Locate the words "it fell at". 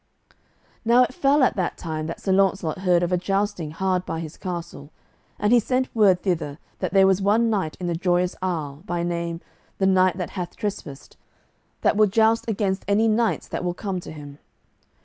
1.03-1.55